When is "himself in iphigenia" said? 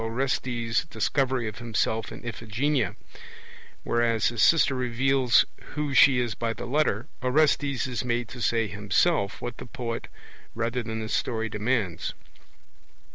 1.59-2.95